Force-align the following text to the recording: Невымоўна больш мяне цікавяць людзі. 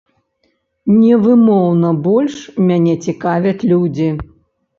Невымоўна 1.01 1.91
больш 2.07 2.39
мяне 2.71 2.97
цікавяць 3.05 3.67
людзі. 3.75 4.09